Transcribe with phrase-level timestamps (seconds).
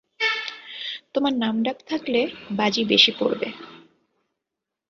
[1.13, 2.19] তোমার নামডাক থাকলে,
[2.57, 3.47] বাজি বেশি পড়বে।